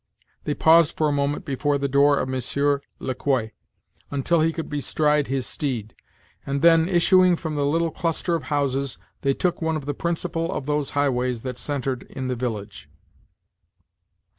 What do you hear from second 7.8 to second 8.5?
cluster of